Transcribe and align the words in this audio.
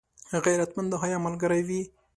غیرتمند 0.45 0.87
د 0.91 0.95
حیا 1.03 1.17
ملګری 1.25 1.61
وي 1.67 1.81